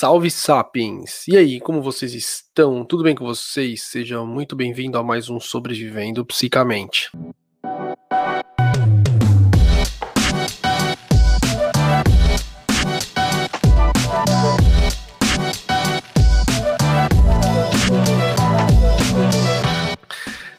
[0.00, 1.26] Salve Sapiens!
[1.26, 2.84] E aí, como vocês estão?
[2.84, 3.82] Tudo bem com vocês?
[3.82, 7.10] Sejam muito bem-vindos a mais um Sobrevivendo Psicamente.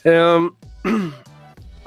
[0.04, 0.22] É,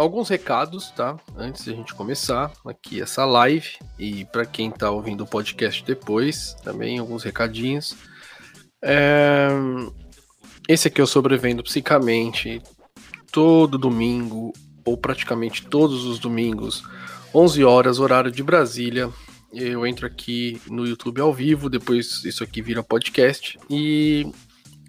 [0.03, 1.17] alguns recados, tá?
[1.37, 5.85] Antes de a gente começar aqui essa live e para quem tá ouvindo o podcast
[5.85, 7.97] depois, também alguns recadinhos.
[8.83, 9.49] É...
[10.69, 12.61] Esse aqui é o Sobrevivendo Psicamente,
[13.31, 14.53] todo domingo,
[14.85, 16.83] ou praticamente todos os domingos,
[17.35, 19.09] 11 horas, horário de Brasília.
[19.53, 23.59] Eu entro aqui no YouTube ao vivo, depois isso aqui vira podcast.
[23.71, 24.27] E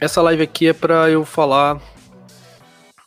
[0.02, 1.82] essa live aqui é para eu falar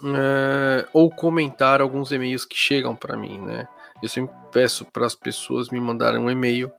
[0.05, 3.67] é, ou comentar alguns e-mails que chegam para mim, né?
[4.03, 6.71] Eu sempre peço para as pessoas me mandarem um e-mail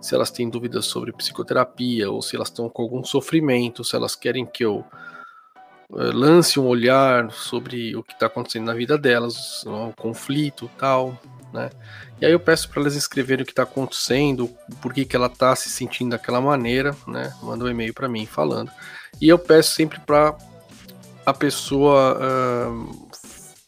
[0.00, 4.16] se elas têm dúvidas sobre psicoterapia ou se elas estão com algum sofrimento, se elas
[4.16, 4.84] querem que eu
[5.94, 11.18] é, lance um olhar sobre o que está acontecendo na vida delas, o conflito tal,
[11.52, 11.68] né?
[12.20, 14.48] E aí eu peço para elas escreverem o que está acontecendo,
[14.80, 17.34] por que, que ela está se sentindo daquela maneira, né?
[17.42, 18.70] Manda um e-mail para mim falando.
[19.20, 20.34] E eu peço sempre para
[21.24, 23.08] a pessoa uh,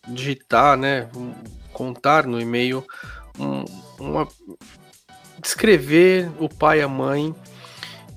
[0.08, 1.08] digitar, né,
[1.72, 2.84] contar no e-mail,
[3.38, 3.64] um,
[3.98, 4.28] uma,
[5.40, 7.34] descrever o pai e a mãe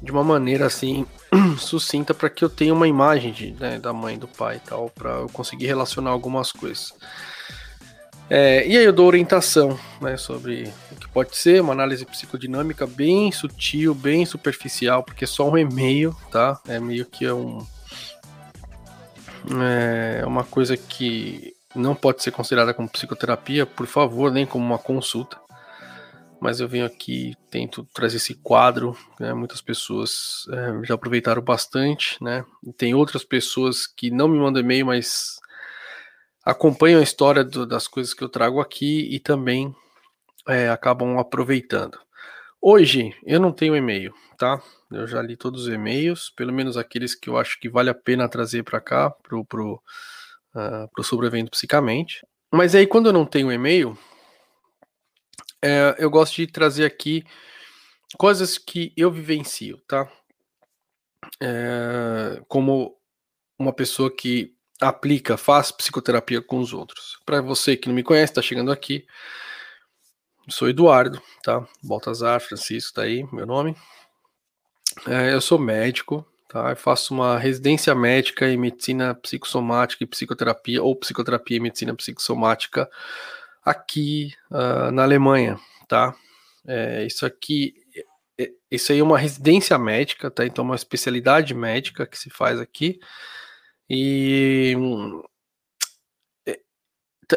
[0.01, 1.05] de uma maneira assim
[1.57, 4.89] sucinta para que eu tenha uma imagem de, né, da mãe do pai e tal,
[4.89, 6.93] para eu conseguir relacionar algumas coisas.
[8.29, 12.85] É, e aí eu dou orientação né, sobre o que pode ser, uma análise psicodinâmica
[12.85, 16.59] bem sutil, bem superficial, porque é só um e-mail, tá?
[16.67, 17.65] É meio que um,
[19.61, 24.79] é uma coisa que não pode ser considerada como psicoterapia, por favor, nem como uma
[24.79, 25.39] consulta.
[26.39, 29.33] Mas eu venho aqui, tento trazer esse quadro, né?
[29.33, 32.45] muitas pessoas é, já aproveitaram bastante, né?
[32.77, 35.39] Tem outras pessoas que não me mandam e-mail, mas
[36.45, 39.75] acompanham a história do, das coisas que eu trago aqui e também
[40.47, 41.97] é, acabam aproveitando.
[42.61, 44.61] Hoje eu não tenho e-mail, tá?
[44.91, 47.95] Eu já li todos os e-mails, pelo menos aqueles que eu acho que vale a
[47.95, 49.81] pena trazer para cá, pro, pro,
[50.55, 52.25] uh, pro sobrevivendo psicamente.
[52.53, 53.97] Mas aí, quando eu não tenho e-mail,
[55.61, 57.25] é, eu gosto de trazer aqui
[58.17, 60.09] coisas que eu vivencio, tá?
[61.41, 62.95] É, como
[63.59, 67.19] uma pessoa que aplica, faz psicoterapia com os outros.
[67.25, 69.05] Para você que não me conhece, está chegando aqui,
[70.49, 71.67] sou Eduardo, tá?
[71.83, 73.75] Baltazar Francisco, tá aí, meu nome.
[75.05, 76.71] É, eu sou médico, tá?
[76.71, 82.89] Eu faço uma residência médica em medicina psicossomática e psicoterapia, ou psicoterapia e medicina psicossomática
[83.63, 86.15] aqui uh, na Alemanha, tá?
[86.65, 87.75] É, isso aqui,
[88.37, 90.45] é, isso aí é uma residência médica, tá?
[90.45, 92.99] Então, é uma especialidade médica que se faz aqui.
[93.89, 94.75] E
[96.45, 96.59] é,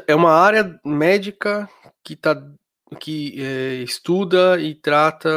[0.08, 1.68] é uma área médica
[2.02, 2.40] que está
[2.98, 5.28] que é, estuda e trata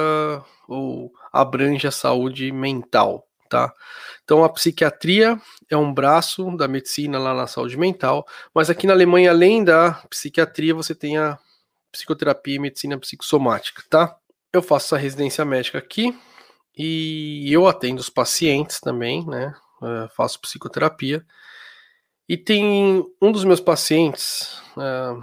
[0.68, 3.74] ou abrange a saúde mental, tá?
[4.24, 8.94] Então a psiquiatria é um braço da medicina lá na saúde mental, mas aqui na
[8.94, 11.40] Alemanha, além da psiquiatria, você tem a
[11.92, 14.16] psicoterapia e medicina psicossomática, tá?
[14.54, 16.18] Eu faço essa residência médica aqui
[16.78, 19.54] e eu atendo os pacientes também, né?
[19.82, 21.26] Eu faço psicoterapia.
[22.28, 25.22] E tem um dos meus pacientes, uh,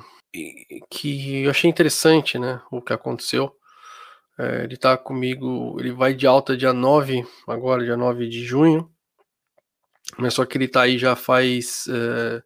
[0.91, 3.55] que eu achei interessante, né, o que aconteceu.
[4.41, 8.91] É, ele tá comigo, ele vai de alta dia 9, agora dia 9 de junho,
[10.19, 11.87] mas só que ele tá aí já faz.
[11.89, 12.43] É,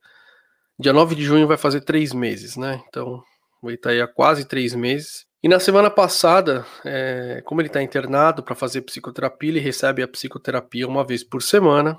[0.77, 2.83] dia 9 de junho vai fazer três meses, né?
[2.89, 3.23] Então,
[3.63, 5.25] ele tá aí há quase três meses.
[5.41, 10.09] E na semana passada, é, como ele está internado para fazer psicoterapia, ele recebe a
[10.09, 11.97] psicoterapia uma vez por semana.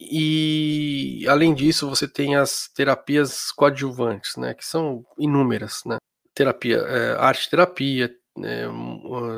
[0.00, 5.98] E além disso, você tem as terapias coadjuvantes, né, que são inúmeras, né?
[6.34, 8.66] Terapia, é, arte terapia, é,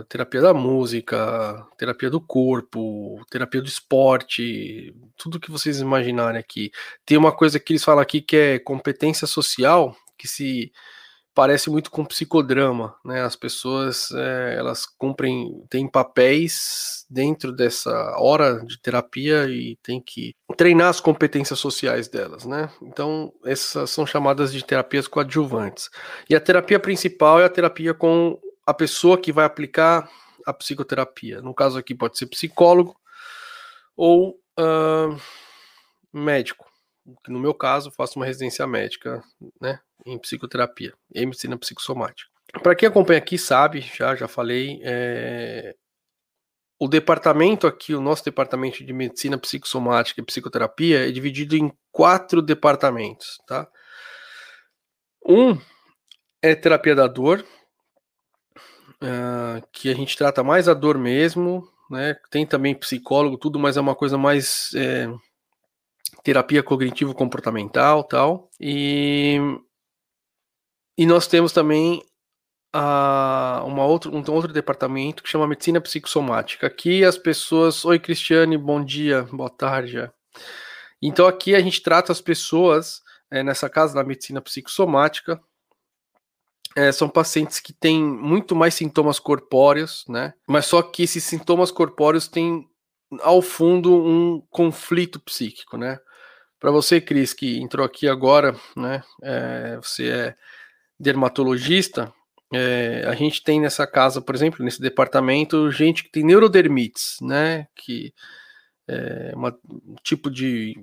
[0.09, 6.71] terapia da música, terapia do corpo, terapia do esporte, tudo que vocês imaginarem aqui.
[7.05, 10.73] Tem uma coisa que eles falam aqui que é competência social, que se
[11.35, 13.23] parece muito com psicodrama, né?
[13.23, 20.35] As pessoas é, elas cumprem, têm papéis dentro dessa hora de terapia e tem que
[20.57, 22.71] treinar as competências sociais delas, né?
[22.83, 25.89] Então essas são chamadas de terapias coadjuvantes.
[26.29, 30.09] E a terapia principal é a terapia com a pessoa que vai aplicar
[30.47, 31.41] a psicoterapia.
[31.41, 32.97] No caso aqui pode ser psicólogo
[33.97, 35.21] ou uh,
[36.13, 36.73] médico
[37.29, 39.23] no meu caso, faço uma residência médica,
[39.61, 42.31] né, em psicoterapia e medicina psicossomática.
[42.63, 45.75] Para quem acompanha aqui sabe, já já falei, é...
[46.79, 52.43] o departamento aqui, o nosso departamento de medicina psicossomática e psicoterapia é dividido em quatro
[52.43, 53.69] departamentos, tá?
[55.27, 55.59] Um
[56.43, 57.45] é terapia da dor,
[59.03, 62.17] uh, que a gente trata mais a dor mesmo, né?
[62.31, 65.09] Tem também psicólogo, tudo, mas é uma coisa mais é,
[66.23, 68.49] terapia cognitivo-comportamental, tal.
[68.61, 69.39] E
[70.97, 72.03] e nós temos também
[72.75, 76.67] uma outro, um outro departamento que chama medicina psicossomática.
[76.67, 80.11] Aqui as pessoas, oi Cristiane, bom dia, boa tarde.
[81.01, 85.41] Então aqui a gente trata as pessoas é, nessa casa da medicina psicossomática.
[86.75, 90.33] É, são pacientes que têm muito mais sintomas corpóreos, né?
[90.47, 92.67] Mas só que esses sintomas corpóreos têm
[93.21, 95.99] ao fundo um conflito psíquico, né?
[96.59, 99.03] Para você, Cris, que entrou aqui agora, né?
[99.23, 100.37] É, você é
[100.99, 102.13] dermatologista,
[102.53, 107.67] é, a gente tem nessa casa, por exemplo, nesse departamento, gente que tem neurodermites, né?
[107.75, 108.13] Que
[108.87, 110.77] é uma, um tipo de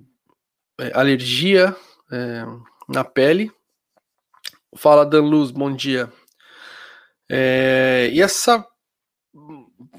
[0.79, 1.75] é, alergia
[2.11, 2.43] é,
[2.87, 3.51] na pele.
[4.75, 6.11] Fala Dan Luz, bom dia.
[7.29, 8.65] É, e essa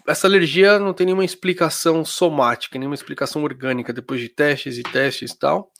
[0.06, 5.31] essa alergia não tem nenhuma explicação somática, nenhuma explicação orgânica depois de testes e testes
[5.31, 5.70] e tal.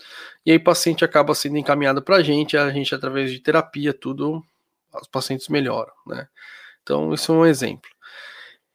[0.47, 3.93] E aí o paciente acaba sendo encaminhado para a gente, a gente através de terapia,
[3.93, 4.43] tudo
[5.01, 6.29] os pacientes melhoram, né?
[6.83, 7.89] Então, isso é um exemplo.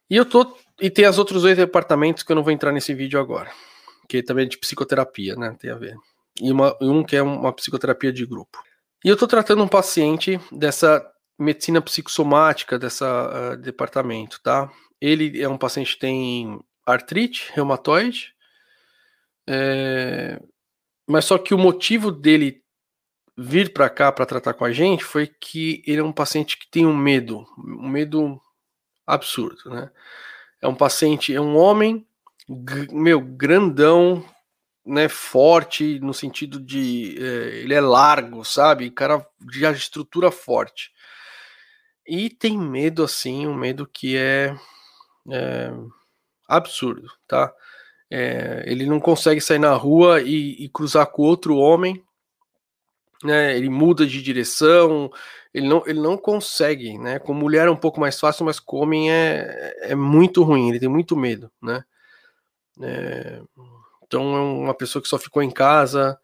[0.10, 0.58] E eu tô.
[0.80, 3.52] E tem os outros dois departamentos que eu não vou entrar nesse vídeo agora,
[4.08, 5.56] que também é de psicoterapia, né?
[5.60, 5.96] Tem a ver.
[6.42, 8.62] E uma, um que é uma psicoterapia de grupo.
[9.06, 11.08] E eu tô tratando um paciente dessa
[11.38, 14.72] medicina psicossomática dessa uh, departamento, tá?
[15.00, 18.34] Ele é um paciente que tem artrite reumatoide,
[19.48, 20.42] é,
[21.08, 22.64] mas só que o motivo dele
[23.38, 26.68] vir para cá para tratar com a gente foi que ele é um paciente que
[26.72, 28.42] tem um medo, um medo
[29.06, 29.92] absurdo, né?
[30.60, 32.08] É um paciente, é um homem,
[32.92, 34.26] meu, grandão,
[34.86, 38.92] né, forte no sentido de é, ele é largo, sabe?
[38.92, 40.92] Cara de estrutura forte.
[42.08, 44.56] E tem medo assim, um medo que é,
[45.32, 45.72] é
[46.48, 47.52] absurdo, tá?
[48.10, 52.06] É, ele não consegue sair na rua e, e cruzar com outro homem
[53.26, 55.12] né, ele muda de direção,
[55.54, 57.20] ele não, ele não consegue, né?
[57.20, 60.80] Com mulher é um pouco mais fácil, mas com homem é, é muito ruim, ele
[60.80, 61.84] tem muito medo, né?
[62.82, 63.42] É,
[64.06, 66.18] então é uma pessoa que só ficou em casa,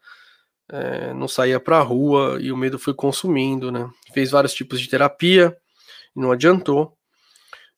[0.70, 3.90] é, não saía para a rua e o medo foi consumindo, né?
[4.14, 5.56] Fez vários tipos de terapia
[6.14, 6.96] não adiantou.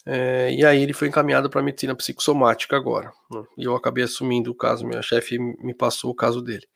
[0.06, 3.10] É, e aí ele foi encaminhado para medicina psicossomática agora.
[3.30, 3.42] Né?
[3.58, 6.66] E eu acabei assumindo o caso, minha chefe me passou o caso dele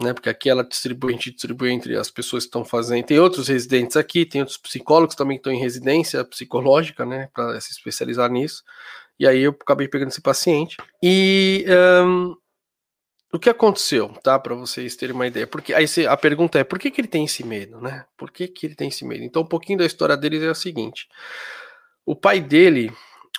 [0.00, 0.12] né?
[0.12, 3.04] Porque aqui ela distribui, a gente distribui entre as pessoas que estão fazendo.
[3.04, 7.28] Tem outros residentes aqui, tem outros psicólogos também que estão em residência psicológica, né?
[7.32, 8.62] Para se especializar nisso.
[9.18, 10.76] E aí eu acabei pegando esse paciente.
[11.02, 11.64] E
[12.04, 12.34] um,
[13.32, 14.38] o que aconteceu, tá?
[14.38, 15.46] Para vocês terem uma ideia.
[15.46, 18.04] Porque aí a pergunta é por que, que ele tem esse medo, né?
[18.16, 19.24] Por que, que ele tem esse medo?
[19.24, 21.08] Então, um pouquinho da história deles é o seguinte:
[22.06, 22.90] o pai dele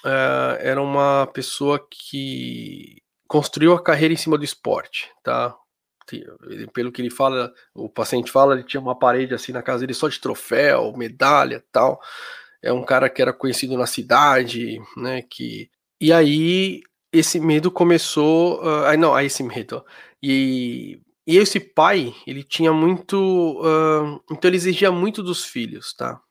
[0.06, 5.56] uh, era uma pessoa que construiu a carreira em cima do esporte, tá?
[6.74, 9.94] pelo que ele fala, o paciente fala, ele tinha uma parede assim na casa dele
[9.94, 12.00] só de troféu, medalha, tal.
[12.62, 15.70] É um cara que era conhecido na cidade, né, que
[16.00, 16.82] e aí
[17.12, 19.84] esse medo começou, uh, não, aí esse medo.
[20.22, 26.22] E e esse pai, ele tinha muito, uh, então ele exigia muito dos filhos, tá?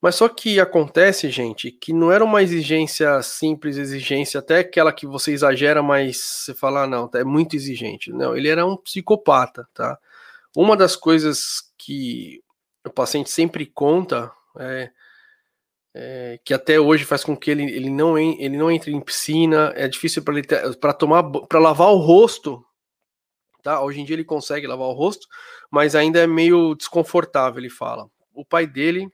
[0.00, 5.06] Mas só que acontece, gente, que não era uma exigência simples, exigência até aquela que
[5.06, 8.12] você exagera, mas você fala, ah, não, é muito exigente.
[8.12, 9.98] Não, ele era um psicopata, tá?
[10.56, 12.42] Uma das coisas que
[12.86, 14.90] o paciente sempre conta é,
[15.94, 19.72] é que até hoje faz com que ele, ele, não, ele não entre em piscina,
[19.76, 20.46] é difícil para ele
[20.80, 22.64] para tomar para lavar o rosto,
[23.62, 23.80] tá?
[23.82, 25.26] Hoje em dia ele consegue lavar o rosto,
[25.70, 28.08] mas ainda é meio desconfortável, ele fala.
[28.34, 29.10] O pai dele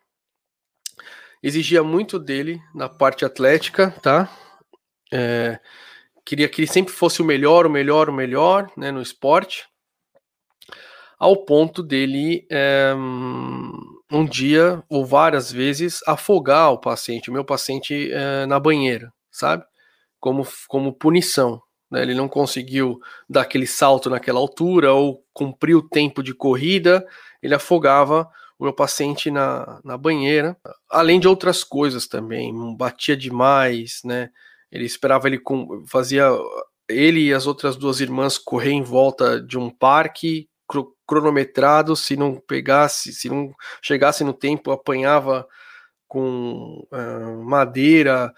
[1.43, 4.31] exigia muito dele na parte atlética, tá?
[5.13, 5.61] É,
[6.25, 9.69] queria que ele sempre fosse o melhor, o melhor, o melhor, né, no esporte,
[11.19, 12.95] ao ponto dele é,
[14.15, 19.65] um dia ou várias vezes afogar o paciente, o meu paciente é, na banheira, sabe?
[20.21, 21.61] Como, como punição.
[21.91, 22.03] Né?
[22.03, 27.05] Ele não conseguiu dar aquele salto naquela altura ou cumprir o tempo de corrida,
[27.43, 30.57] ele afogava o meu paciente na, na banheira,
[30.89, 34.31] além de outras coisas também, batia demais, né?
[34.71, 36.31] Ele esperava ele com, fazia
[36.89, 40.49] ele e as outras duas irmãs correr em volta de um parque
[41.07, 45.47] cronometrado, se não pegasse, se não chegasse no tempo, apanhava
[46.07, 48.33] com uh, madeira,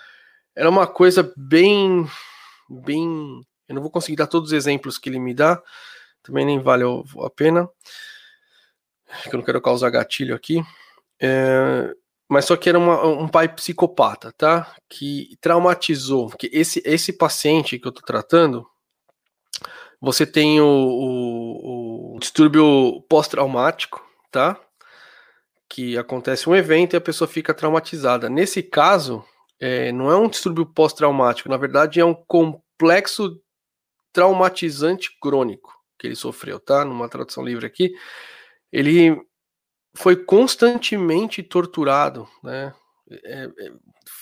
[0.54, 2.06] era uma coisa bem,
[2.68, 3.42] bem.
[3.68, 5.62] Eu não vou conseguir dar todos os exemplos que ele me dá,
[6.22, 7.68] também nem vale a pena,
[9.24, 10.62] que eu não quero causar gatilho aqui.
[11.20, 11.94] É,
[12.28, 14.74] mas só que era uma, um pai psicopata, tá?
[14.88, 16.30] Que traumatizou.
[16.30, 18.66] Que esse, esse paciente que eu tô tratando,
[20.00, 24.58] você tem o, o, o distúrbio pós-traumático, tá?
[25.68, 28.28] Que acontece um evento e a pessoa fica traumatizada.
[28.28, 29.24] Nesse caso,
[29.60, 33.40] é, não é um distúrbio pós-traumático, na verdade é um complexo
[34.12, 36.84] traumatizante crônico que ele sofreu, tá?
[36.84, 37.92] Numa tradução livre aqui.
[38.72, 39.20] Ele
[39.94, 42.74] foi constantemente torturado, né?
[43.10, 43.72] É, é,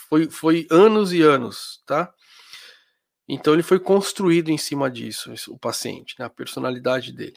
[0.08, 2.12] foi, foi anos e anos, tá?
[3.26, 6.26] Então ele foi construído em cima disso, o paciente, né?
[6.26, 7.36] a personalidade dele.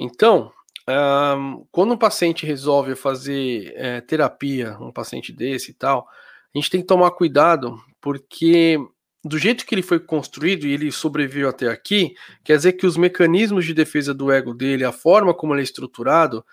[0.00, 0.52] Então,
[0.88, 6.08] um, quando um paciente resolve fazer é, terapia, um paciente desse e tal,
[6.54, 8.78] a gente tem que tomar cuidado, porque
[9.22, 12.96] do jeito que ele foi construído e ele sobreviveu até aqui, quer dizer que os
[12.96, 16.44] mecanismos de defesa do ego dele, a forma como ele é estruturado,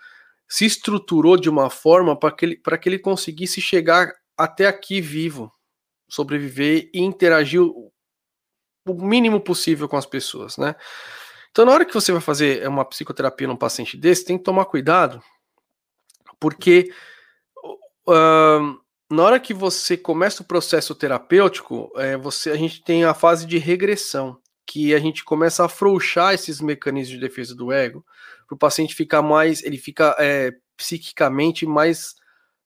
[0.46, 5.52] se estruturou de uma forma para que, ele, que ele conseguisse chegar até aqui vivo,
[6.08, 7.90] sobreviver e interagir o,
[8.86, 10.74] mínimo possível com as pessoas, né?
[11.50, 14.66] Então, na hora que você vai fazer uma psicoterapia num paciente desse, tem que tomar
[14.66, 15.22] cuidado,
[16.38, 16.92] porque
[18.08, 23.14] uh, na hora que você começa o processo terapêutico, é, você, a gente tem a
[23.14, 28.04] fase de regressão, que a gente começa a afrouxar esses mecanismos de defesa do ego,
[28.46, 32.14] para o paciente ficar mais, ele fica é, psiquicamente mais,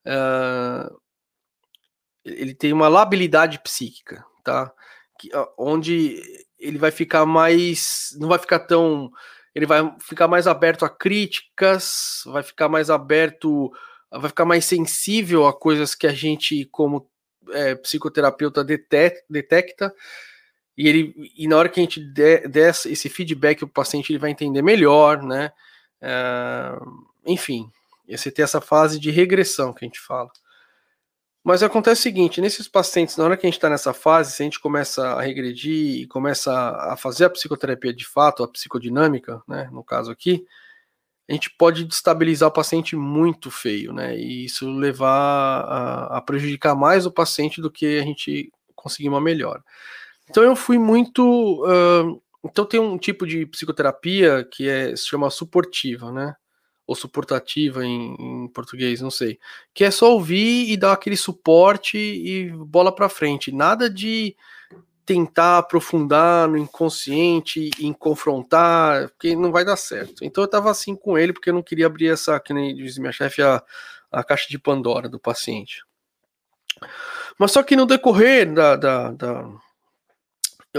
[0.07, 1.01] uh,
[2.25, 4.73] ele tem uma labilidade psíquica, tá?
[5.19, 6.21] Que, onde
[6.62, 9.11] ele vai ficar mais, não vai ficar tão,
[9.54, 13.71] ele vai ficar mais aberto a críticas, vai ficar mais aberto,
[14.11, 17.09] vai ficar mais sensível a coisas que a gente, como
[17.50, 19.92] é, psicoterapeuta, detecta,
[20.76, 24.19] e ele e na hora que a gente der, der esse feedback o paciente ele
[24.19, 25.52] vai entender melhor, né?
[26.00, 27.71] Uh, enfim,
[28.09, 30.31] você tem essa fase de regressão que a gente fala.
[31.45, 34.43] Mas acontece o seguinte: nesses pacientes, na hora que a gente está nessa fase, se
[34.43, 39.43] a gente começa a regredir e começa a fazer a psicoterapia de fato, a psicodinâmica,
[39.49, 40.45] né, no caso aqui,
[41.29, 44.17] a gente pode destabilizar o paciente muito feio, né?
[44.17, 49.21] E isso levar a, a prejudicar mais o paciente do que a gente conseguir uma
[49.21, 49.63] melhora.
[50.29, 51.65] Então eu fui muito.
[51.65, 56.35] Uh, então tem um tipo de psicoterapia que é, se chama suportiva, né?
[56.87, 59.39] Ou suportativa em, em português, não sei.
[59.73, 63.53] Que é só ouvir e dar aquele suporte e bola para frente.
[63.53, 64.37] Nada de
[65.05, 70.25] tentar aprofundar no inconsciente, em confrontar, porque não vai dar certo.
[70.25, 72.99] Então eu tava assim com ele, porque eu não queria abrir essa, que nem diz
[72.99, 73.62] minha chefe, a,
[74.11, 75.85] a caixa de Pandora do paciente.
[77.39, 79.49] Mas só que no decorrer da, da, da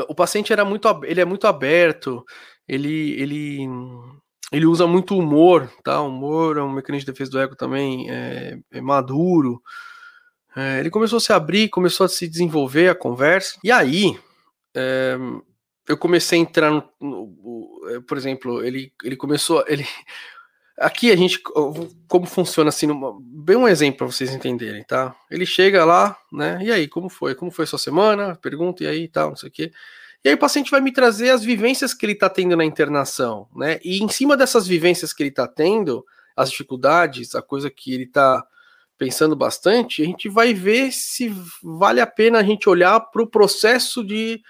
[0.08, 2.26] o paciente era muito, ele é muito aberto,
[2.68, 3.68] ele, ele,
[4.54, 6.00] ele usa muito humor, tá?
[6.00, 9.60] Humor é um mecanismo de defesa do ego também, é, é maduro.
[10.56, 14.16] É, ele começou a se abrir, começou a se desenvolver a conversa, e aí
[14.76, 15.18] é,
[15.90, 19.88] eu comecei a entrar no, no, no, é, por exemplo, ele, ele começou, ele,
[20.78, 21.40] aqui a gente,
[22.08, 25.16] como funciona assim, numa, bem um exemplo para vocês entenderem, tá?
[25.32, 26.60] Ele chega lá, né?
[26.62, 27.34] E aí, como foi?
[27.34, 28.36] Como foi sua semana?
[28.36, 29.72] Pergunta e aí, tal, não sei o quê.
[30.24, 33.48] E aí o paciente vai me trazer as vivências que ele está tendo na internação,
[33.56, 33.80] né?
[33.84, 38.04] E em cima dessas vivências que ele está tendo, as dificuldades, a coisa que ele
[38.04, 38.46] está
[38.98, 43.28] pensando bastante, a gente vai ver se vale a pena a gente olhar para o
[43.28, 44.42] processo de,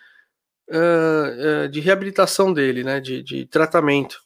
[0.70, 3.00] uh, uh, de reabilitação dele, né?
[3.00, 4.22] De, de tratamento.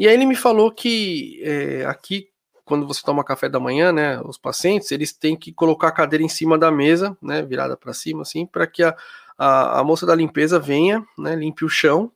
[0.00, 2.28] E aí ele me falou que é, aqui,
[2.64, 6.24] quando você toma café da manhã, né, os pacientes, eles têm que colocar a cadeira
[6.24, 8.96] em cima da mesa, né, virada para cima, assim, para que a,
[9.42, 12.12] a, a, moça da limpeza venha, né, limpe o chão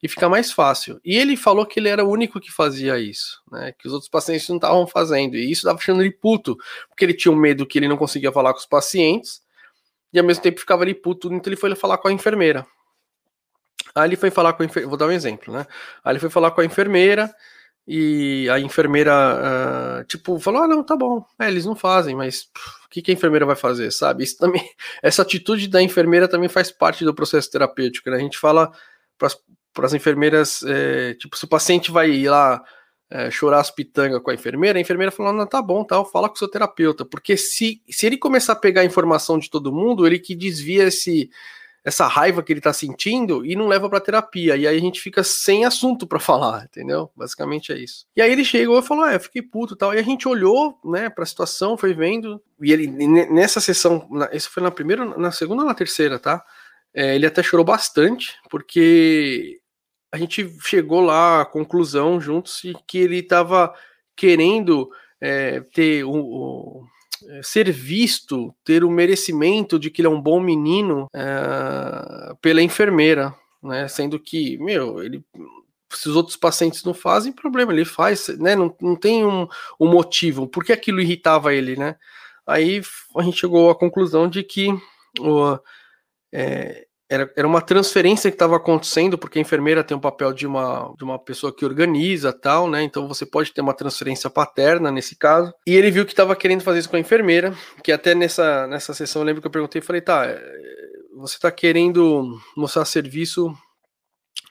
[0.00, 1.00] e fica mais fácil.
[1.04, 4.08] E ele falou que ele era o único que fazia isso, né, que os outros
[4.08, 6.56] pacientes não estavam fazendo, e isso estava deixando ele puto,
[6.88, 9.42] porque ele tinha um medo que ele não conseguia falar com os pacientes,
[10.12, 12.64] e ao mesmo tempo ficava ali puto, então ele foi falar com a enfermeira.
[13.92, 15.66] Aí ele foi falar com a enfermeira, vou dar um exemplo, né?
[16.04, 17.34] Aí ele foi falar com a enfermeira
[17.92, 22.48] e a enfermeira, uh, tipo, falou: ah, não, tá bom, é, eles não fazem, mas
[22.86, 24.22] o que, que a enfermeira vai fazer, sabe?
[24.22, 24.62] Isso também,
[25.02, 28.16] essa atitude da enfermeira também faz parte do processo terapêutico, né?
[28.16, 28.70] A gente fala
[29.18, 32.62] para as enfermeiras, é, tipo, se o paciente vai ir lá
[33.10, 36.28] é, chorar as pitangas com a enfermeira, a enfermeira falou: não, tá bom, tal, fala
[36.28, 39.72] com o seu terapeuta, porque se, se ele começar a pegar a informação de todo
[39.72, 41.28] mundo, ele que desvia esse
[41.84, 44.56] essa raiva que ele tá sentindo e não leva pra terapia.
[44.56, 47.10] E aí a gente fica sem assunto para falar, entendeu?
[47.16, 48.06] Basicamente é isso.
[48.14, 49.94] E aí ele chegou e falou: Ah, eu fiquei puto tal.
[49.94, 52.42] E a gente olhou, né, pra situação, foi vendo.
[52.60, 56.44] E ele, nessa sessão, isso foi na primeira, na segunda ou na terceira, tá?
[56.92, 59.60] É, ele até chorou bastante, porque
[60.12, 63.72] a gente chegou lá à conclusão juntos que ele estava
[64.16, 66.99] querendo é, ter o, o, é,
[67.42, 73.34] ser visto, ter o merecimento de que ele é um bom menino é, pela enfermeira,
[73.62, 73.88] né?
[73.88, 75.24] Sendo que, meu, ele
[75.92, 78.54] se os outros pacientes não fazem, problema, ele faz, né?
[78.54, 79.48] Não, não tem um,
[79.78, 81.96] um motivo, por que aquilo irritava ele, né?
[82.46, 82.80] Aí
[83.16, 84.68] a gente chegou à conclusão de que
[85.18, 85.58] o,
[86.32, 90.46] é, era, era uma transferência que estava acontecendo, porque a enfermeira tem o papel de
[90.46, 92.84] uma, de uma pessoa que organiza tal, né?
[92.84, 95.52] Então você pode ter uma transferência paterna nesse caso.
[95.66, 97.52] E ele viu que estava querendo fazer isso com a enfermeira,
[97.82, 100.40] que até nessa, nessa sessão eu lembro que eu perguntei, falei, tá, é,
[101.16, 103.52] você está querendo mostrar serviço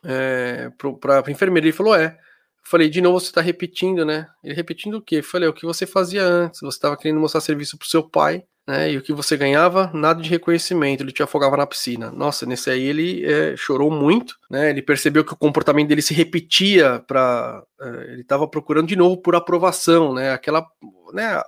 [0.04, 1.66] é, para a enfermeira?
[1.66, 2.18] Ele falou, é.
[2.62, 4.28] Falei, de novo você está repetindo, né?
[4.44, 5.22] Ele repetindo o quê?
[5.22, 8.08] Falei, é o que você fazia antes, você estava querendo mostrar serviço para o seu
[8.08, 8.92] pai, né?
[8.92, 12.12] E o que você ganhava, nada de reconhecimento, ele te afogava na piscina.
[12.12, 14.70] Nossa, nesse aí ele é, chorou muito, né?
[14.70, 19.18] Ele percebeu que o comportamento dele se repetia para, é, ele estava procurando de novo
[19.18, 20.34] por aprovação, né?
[20.34, 20.64] Aquela,
[21.12, 21.26] né?
[21.26, 21.46] A,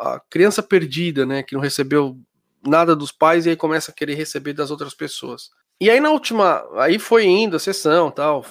[0.00, 1.42] a, criança perdida, né?
[1.42, 2.14] Que não recebeu
[2.62, 5.48] nada dos pais e aí começa a querer receber das outras pessoas.
[5.80, 8.44] E aí na última, aí foi indo a sessão, tal,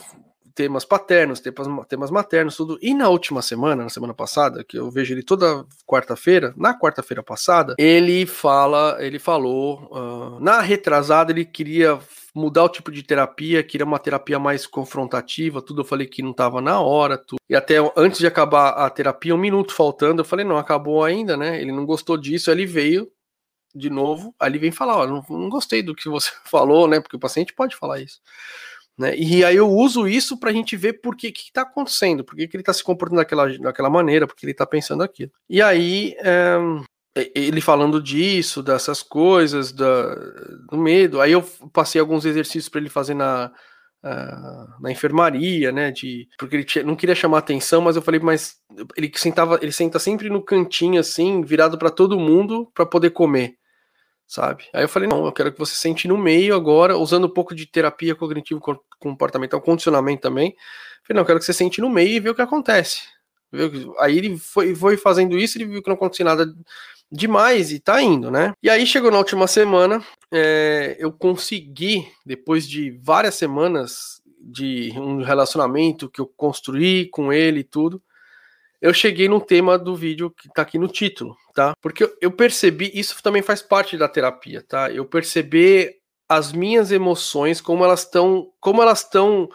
[0.56, 2.78] temas paternos, temas, temas maternos, tudo.
[2.82, 7.24] E na última semana, na semana passada, que eu vejo ele toda quarta-feira, na quarta-feira
[7.24, 12.00] passada, ele fala, ele falou, uh, na retrasada ele queria
[12.36, 15.82] mudar o tipo de terapia, queria uma terapia mais confrontativa, tudo.
[15.82, 17.40] Eu falei que não estava na hora, tudo.
[17.50, 21.38] E até antes de acabar a terapia, um minuto faltando, eu falei, não, acabou ainda,
[21.38, 21.62] né?
[21.62, 23.12] Ele não gostou disso, ele veio
[23.76, 27.00] de novo, ele vem falar, ó, não, não gostei do que você falou, né?
[27.00, 28.20] Porque o paciente pode falar isso.
[28.98, 29.16] Né?
[29.18, 32.48] E aí eu uso isso para a gente ver por que está acontecendo, por que,
[32.48, 35.32] que ele está se comportando daquela, daquela maneira, porque ele está pensando aquilo.
[35.50, 36.58] E aí é,
[37.34, 40.16] ele falando disso, dessas coisas, da,
[40.70, 41.22] do medo.
[41.22, 43.52] Aí eu passei alguns exercícios para ele fazer na,
[44.04, 45.92] uh, na enfermaria, né?
[45.92, 48.58] De, porque ele tinha, não queria chamar atenção, mas eu falei, mas
[48.96, 53.58] ele sentava, ele senta sempre no cantinho assim, virado para todo mundo para poder comer
[54.28, 54.66] sabe?
[54.74, 57.54] Aí eu falei, não, eu quero que você sente no meio agora, usando um pouco
[57.54, 58.62] de terapia cognitivo
[59.00, 60.50] comportamental, condicionamento também.
[60.50, 63.02] Eu falei, não, eu quero que você sente no meio e vê o que acontece.
[64.00, 66.52] Aí ele foi, foi fazendo isso, ele viu que não acontecia nada
[67.12, 68.54] demais e tá indo, né?
[68.64, 75.22] E aí chegou na última semana, é, eu consegui, depois de várias semanas de um
[75.22, 78.02] relacionamento que eu construí com ele e tudo,
[78.84, 81.74] eu cheguei no tema do vídeo que tá aqui no título, tá?
[81.82, 84.92] Porque eu percebi, isso também faz parte da terapia, tá?
[84.92, 85.90] Eu percebi
[86.28, 89.48] as minhas emoções, como elas estão, como elas estão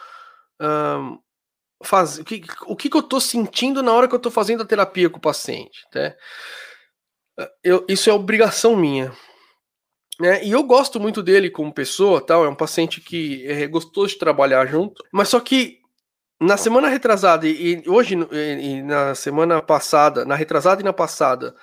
[0.58, 1.18] um,
[1.84, 4.66] faz, o, que, o que, eu tô sentindo na hora que eu tô fazendo a
[4.66, 6.16] terapia com o paciente, tá?
[7.62, 9.12] Eu, isso é obrigação minha,
[10.18, 10.42] né?
[10.42, 12.46] E eu gosto muito dele como pessoa, tal.
[12.46, 15.77] É um paciente que é gostoso de trabalhar junto, mas só que
[16.40, 21.54] na semana retrasada e, hoje e, na semana passada, na retrasada e na passada,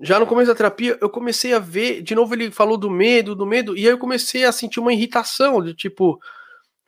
[0.00, 3.36] já no começo da terapia, eu comecei a ver, de novo ele falou do medo,
[3.36, 6.20] do medo, e aí eu comecei a sentir uma irritação, de tipo,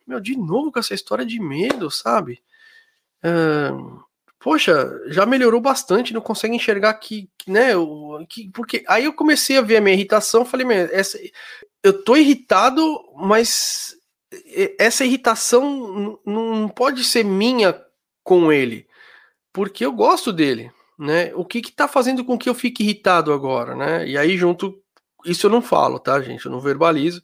[0.05, 2.41] meu, de novo com essa história de medo, sabe?
[3.23, 4.03] Uh,
[4.37, 7.69] poxa, já melhorou bastante, não consegue enxergar que, né,
[8.29, 11.17] que, porque aí eu comecei a ver a minha irritação, falei, essa,
[11.81, 12.83] eu tô irritado,
[13.15, 13.95] mas
[14.79, 17.79] essa irritação não pode ser minha
[18.23, 18.87] com ele,
[19.53, 21.33] porque eu gosto dele, né?
[21.35, 24.07] O que que tá fazendo com que eu fique irritado agora, né?
[24.07, 24.81] E aí junto,
[25.25, 26.45] isso eu não falo, tá, gente?
[26.45, 27.21] Eu não verbalizo,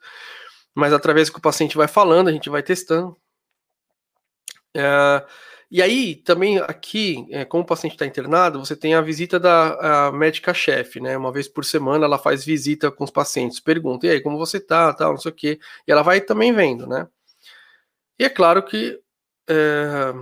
[0.74, 3.16] mas através que o paciente vai falando, a gente vai testando.
[4.76, 5.26] É,
[5.72, 10.12] e aí, também aqui, é, como o paciente está internado, você tem a visita da
[10.14, 11.16] médica-chefe, né?
[11.16, 14.60] Uma vez por semana ela faz visita com os pacientes, pergunta, e aí, como você
[14.60, 15.60] tá, tal, não sei o quê.
[15.88, 17.08] E ela vai também vendo, né?
[18.20, 19.00] E é claro que
[19.50, 20.14] é,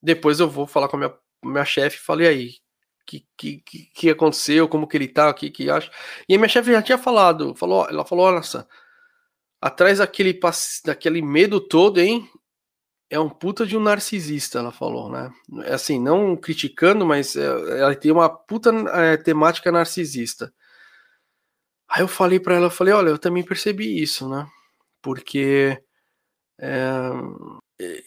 [0.00, 2.54] depois eu vou falar com a minha, minha chefe e falei aí,
[3.04, 5.90] que, que, que aconteceu, como que ele tá, o que, que acha.
[6.28, 8.68] E a minha chefe já tinha falado, falou, ela falou, nossa,
[9.60, 10.38] atrás daquele,
[10.84, 12.28] daquele medo todo, hein?
[13.08, 15.32] É um puta de um narcisista, ela falou, né?
[15.64, 20.52] É assim, não criticando, mas é, ela tem uma puta é, temática narcisista.
[21.88, 24.46] Aí eu falei para ela, eu falei, olha, eu também percebi isso, né?
[25.00, 25.80] Porque
[26.60, 27.10] é,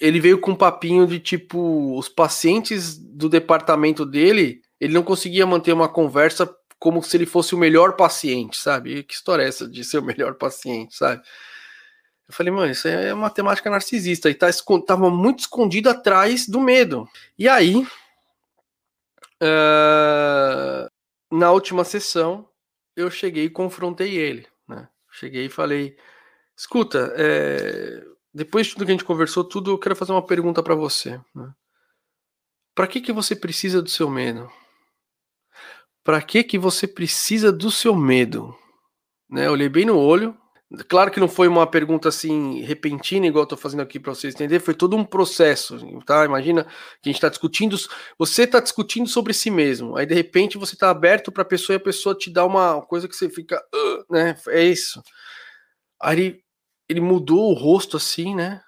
[0.02, 5.46] ele veio com um papinho de tipo, os pacientes do departamento dele, ele não conseguia
[5.46, 8.98] manter uma conversa como se ele fosse o melhor paciente, sabe?
[8.98, 11.22] E que história é essa de ser o melhor paciente, sabe?
[12.30, 14.48] Eu falei, mano, isso é matemática narcisista e tá,
[14.86, 17.10] tava muito escondido atrás do medo.
[17.36, 17.76] E aí,
[19.42, 20.88] uh,
[21.32, 22.48] na última sessão,
[22.96, 24.88] eu cheguei e confrontei ele, né?
[25.12, 25.98] Cheguei e falei,
[26.56, 30.62] escuta, é, depois de tudo que a gente conversou, tudo, eu quero fazer uma pergunta
[30.62, 31.20] para você.
[31.34, 31.52] Né?
[32.76, 34.52] Para que que você precisa do seu medo?
[36.04, 38.56] Para que que você precisa do seu medo?
[39.28, 39.48] Né?
[39.48, 40.38] Eu olhei bem no olho,
[40.88, 44.36] Claro que não foi uma pergunta assim repentina, igual eu tô fazendo aqui para vocês
[44.36, 46.24] entenderem, foi todo um processo, tá?
[46.24, 46.64] Imagina
[47.02, 47.76] que a gente está discutindo,
[48.20, 51.74] você está discutindo sobre si mesmo, aí de repente você está aberto para a pessoa
[51.74, 53.60] e a pessoa te dá uma coisa que você fica,
[54.12, 54.36] né?
[54.50, 55.02] É isso.
[56.02, 56.44] Aí ele,
[56.88, 58.62] ele mudou o rosto assim, né?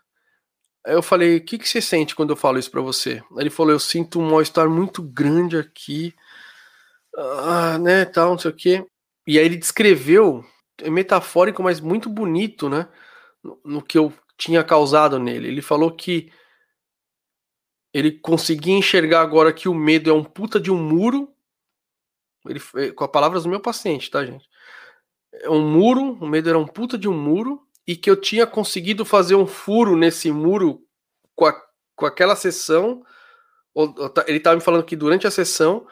[0.85, 3.21] Aí eu falei, o que, que você sente quando eu falo isso para você?
[3.37, 6.15] Aí ele falou, eu sinto um mal-estar muito grande aqui,
[7.15, 8.85] ah, né, tal, não sei o quê.
[9.27, 10.43] E aí ele descreveu
[10.89, 12.87] metafórico, mas muito bonito, né?
[13.43, 15.47] No, no que eu tinha causado nele.
[15.47, 16.31] Ele falou que
[17.93, 21.33] ele conseguia enxergar agora que o medo é um puta de um muro.
[22.47, 24.49] Ele, eh, com as palavras do meu paciente, tá, gente?
[25.33, 28.47] É um muro, o medo era um puta de um muro, e que eu tinha
[28.47, 30.85] conseguido fazer um furo nesse muro
[31.35, 31.61] com, a,
[31.95, 33.03] com aquela sessão.
[34.27, 35.87] Ele estava me falando que durante a sessão,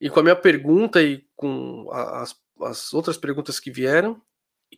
[0.00, 4.20] e com a minha pergunta e com as as outras perguntas que vieram,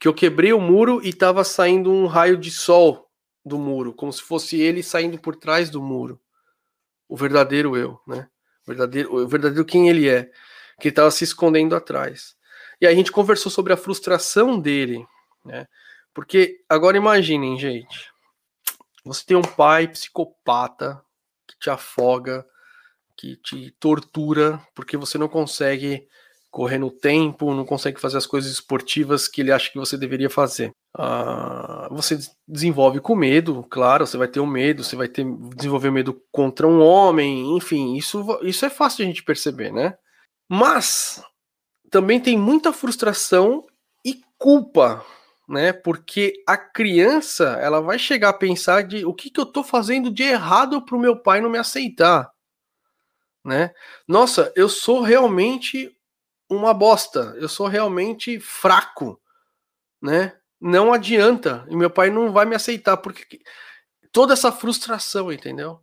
[0.01, 3.11] que eu quebrei o muro e estava saindo um raio de sol
[3.45, 6.21] do muro, como se fosse ele saindo por trás do muro.
[7.09, 8.29] O verdadeiro eu, né?
[8.63, 10.31] O verdadeiro, o verdadeiro quem ele é,
[10.81, 12.37] que estava se escondendo atrás.
[12.81, 15.07] E aí a gente conversou sobre a frustração dele,
[15.45, 15.67] né?
[16.13, 18.13] Porque agora imaginem, gente,
[19.05, 21.05] você tem um pai psicopata
[21.47, 22.47] que te afoga,
[23.17, 26.09] que te tortura porque você não consegue
[26.55, 30.31] correr no tempo, não consegue fazer as coisas esportivas que ele acha que você deveria
[30.31, 30.71] fazer.
[30.97, 35.27] Ah, você desenvolve com medo, claro, você vai ter o um medo, você vai ter
[35.57, 39.99] desenvolver medo contra um homem, enfim, isso, isso é fácil de a gente perceber, né?
[40.49, 41.21] Mas
[41.91, 43.67] também tem muita frustração
[44.05, 45.05] e culpa,
[45.49, 45.73] né?
[45.73, 50.09] Porque a criança, ela vai chegar a pensar de o que, que eu tô fazendo
[50.09, 52.31] de errado pro meu pai não me aceitar,
[53.45, 53.73] né?
[54.07, 55.91] Nossa, eu sou realmente
[56.49, 59.21] uma bosta, eu sou realmente fraco,
[60.01, 60.37] né?
[60.61, 63.41] Não adianta, e meu pai não vai me aceitar, porque
[64.13, 65.81] toda essa frustração, entendeu?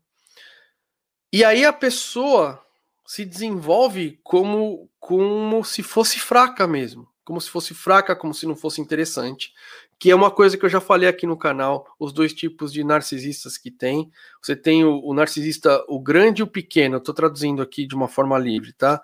[1.32, 2.64] E aí a pessoa
[3.06, 8.56] se desenvolve como, como se fosse fraca mesmo, como se fosse fraca, como se não
[8.56, 9.54] fosse interessante,
[10.00, 12.84] que é uma coisa que eu já falei aqui no canal, os dois tipos de
[12.84, 14.12] narcisistas que tem.
[14.42, 17.96] Você tem o, o narcisista, o grande e o pequeno, eu tô traduzindo aqui de
[17.96, 19.02] uma forma livre, tá?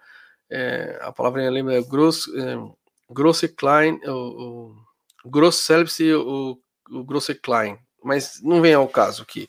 [0.50, 4.76] É, a palavra em alemão é gross, é, klein, o,
[5.24, 6.58] o gross selbst e o,
[6.90, 7.06] o
[7.42, 9.48] klein, mas não vem ao caso aqui.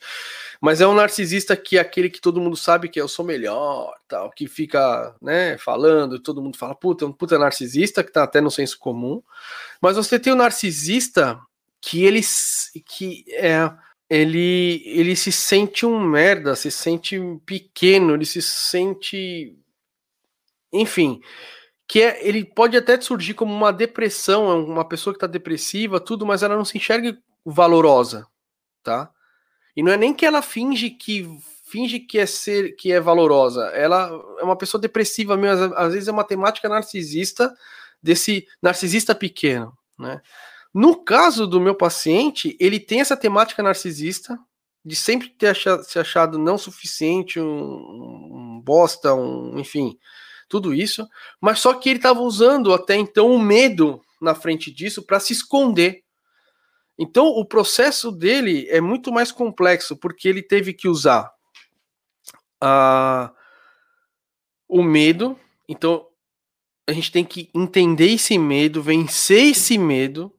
[0.60, 3.94] Mas é um narcisista que é aquele que todo mundo sabe que eu sou melhor,
[4.08, 8.12] tal, que fica, né, falando, e todo mundo fala, puta, é um puta narcisista, que
[8.12, 9.22] tá até no senso comum.
[9.80, 11.40] Mas você tem o narcisista
[11.80, 12.20] que ele
[12.84, 13.70] que é
[14.10, 19.56] ele ele se sente um merda, se sente pequeno, ele se sente
[20.72, 21.20] enfim,
[21.86, 25.98] que é, ele pode até surgir como uma depressão, é uma pessoa que está depressiva,
[25.98, 28.26] tudo, mas ela não se enxerga valorosa,
[28.82, 29.10] tá?
[29.74, 31.26] E não é nem que ela finge que
[31.64, 36.08] finge que é ser que é valorosa, ela é uma pessoa depressiva mesmo, às vezes
[36.08, 37.54] é uma temática narcisista
[38.02, 40.20] desse narcisista pequeno, né?
[40.72, 44.38] No caso do meu paciente, ele tem essa temática narcisista
[44.84, 49.98] de sempre ter achado, se achado não suficiente, um, um bosta, um, enfim,
[50.48, 51.06] tudo isso,
[51.40, 55.32] mas só que ele estava usando até então o medo na frente disso para se
[55.32, 56.02] esconder.
[56.98, 61.30] Então o processo dele é muito mais complexo, porque ele teve que usar
[62.60, 63.32] a,
[64.68, 65.38] o medo.
[65.68, 66.06] Então
[66.88, 70.34] a gente tem que entender esse medo, vencer esse medo.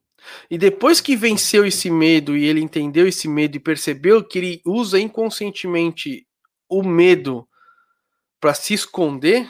[0.50, 4.62] E depois que venceu esse medo e ele entendeu esse medo e percebeu que ele
[4.66, 6.28] usa inconscientemente
[6.68, 7.48] o medo
[8.40, 9.50] para se esconder,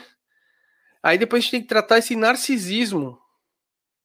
[1.02, 3.18] Aí depois a gente tem que tratar esse narcisismo,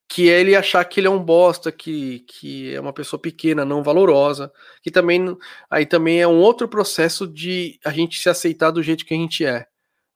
[0.08, 3.65] que é ele achar que ele é um bosta, que, que é uma pessoa pequena,
[3.65, 5.36] não valorosa, que também
[5.69, 9.17] aí também é um outro processo de a gente se aceitar do jeito que a
[9.17, 9.65] gente é,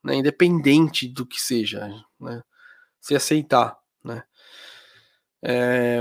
[0.02, 0.14] né?
[0.14, 1.88] Independente do que seja,
[2.20, 2.42] né?
[3.00, 4.22] Se aceitar, né?
[5.42, 6.00] É...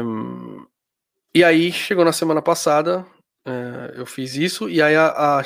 [1.33, 3.05] E aí chegou na semana passada,
[3.45, 5.39] é, eu fiz isso, e aí a, a,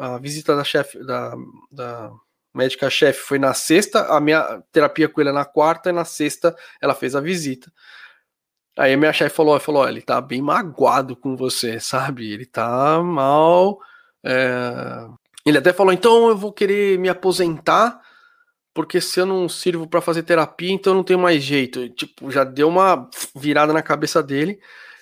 [0.00, 1.34] a, visita da chefe da,
[1.70, 2.12] da
[2.56, 6.56] médica-chefe foi na sexta, a minha terapia com ele é na quarta, e na sexta
[6.80, 7.70] ela fez a visita.
[8.78, 12.30] Aí a minha chefe falou, falou, ele tá bem magoado com você, sabe?
[12.30, 13.78] Ele tá mal.
[14.24, 15.06] É...
[15.46, 18.00] Ele até falou, então eu vou querer me aposentar,
[18.74, 21.88] porque se eu não sirvo para fazer terapia, então não tenho mais jeito.
[21.90, 24.60] Tipo, já deu uma virada na cabeça dele.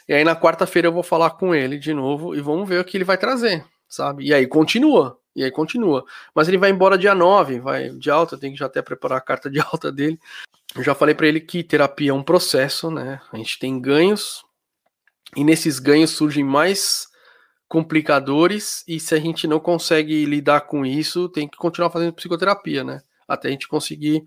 [0.09, 2.85] E aí na quarta-feira eu vou falar com ele de novo e vamos ver o
[2.85, 4.25] que ele vai trazer, sabe?
[4.27, 6.05] E aí continua, e aí continua.
[6.35, 9.23] Mas ele vai embora dia 9, vai de alta, tem que já até preparar a
[9.23, 10.19] carta de alta dele.
[10.77, 13.21] Eu já falei para ele que terapia é um processo, né?
[13.33, 14.45] A gente tem ganhos
[15.37, 17.09] e nesses ganhos surgem mais
[17.69, 22.85] complicadores e se a gente não consegue lidar com isso, tem que continuar fazendo psicoterapia,
[22.85, 23.03] né?
[23.27, 24.25] Até a gente conseguir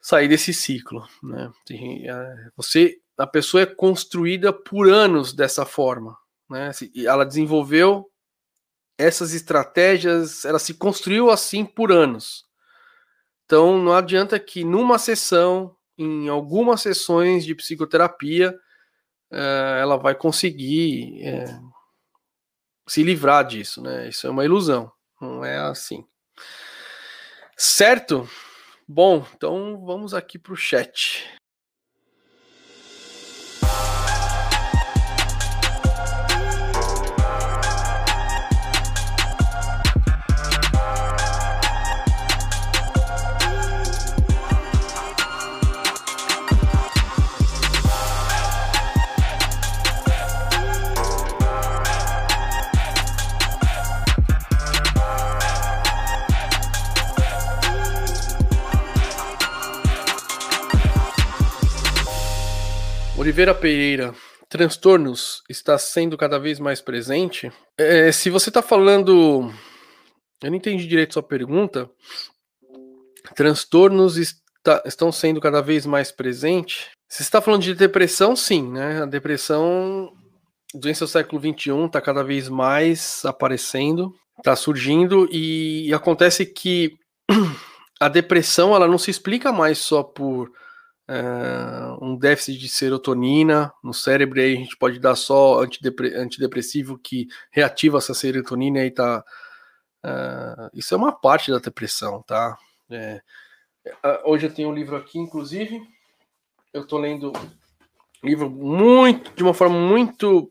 [0.00, 1.50] sair desse ciclo, né?
[1.70, 6.16] É, você, a pessoa é construída por anos dessa forma,
[6.50, 6.70] né?
[7.06, 8.10] Ela desenvolveu
[8.98, 12.44] essas estratégias, ela se construiu assim por anos.
[13.44, 18.54] Então não adianta que numa sessão, em algumas sessões de psicoterapia,
[19.30, 21.44] é, ela vai conseguir é,
[22.86, 24.08] se livrar disso, né?
[24.08, 26.06] Isso é uma ilusão, não é assim.
[27.56, 28.28] Certo?
[28.86, 31.28] Bom, então vamos aqui para o chat.
[63.34, 64.14] Oliveira Pereira,
[64.48, 67.50] transtornos está sendo cada vez mais presente?
[67.76, 69.52] É, se você está falando.
[70.40, 71.90] Eu não entendi direito sua pergunta.
[73.34, 76.90] Transtornos está, estão sendo cada vez mais presentes?
[77.08, 79.02] Se você está falando de depressão, sim, né?
[79.02, 80.12] A depressão,
[80.72, 86.92] doença do século XXI, está cada vez mais aparecendo, está surgindo, e, acontece que
[87.98, 90.52] a depressão ela não se explica mais só por
[92.00, 97.28] um déficit de serotonina no cérebro, aí a gente pode dar só antidepre antidepressivo que
[97.50, 99.24] reativa essa serotonina e tá.
[100.04, 102.58] Uh, isso é uma parte da depressão, tá?
[102.90, 103.22] É,
[104.24, 105.80] hoje eu tenho um livro aqui, inclusive,
[106.72, 107.32] eu estou lendo
[108.22, 110.50] um livro muito, de uma forma muito,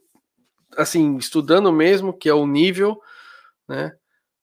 [0.78, 3.00] assim, estudando mesmo, que é o nível,
[3.68, 3.96] né?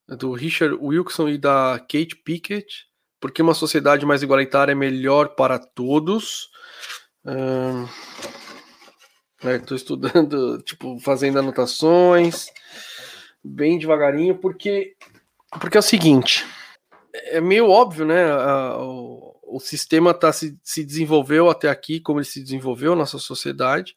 [0.07, 2.90] Do Richard Wilson e da Kate Pickett,
[3.21, 6.49] porque uma sociedade mais igualitária é melhor para todos.
[9.39, 12.47] Estou uh, estudando, tipo, fazendo anotações,
[13.45, 14.95] bem devagarinho, porque,
[15.61, 16.47] porque é o seguinte,
[17.13, 18.31] é meio óbvio, né?
[18.33, 23.19] A, o, o sistema tá, se, se desenvolveu até aqui, como ele se desenvolveu, nossa
[23.19, 23.95] sociedade,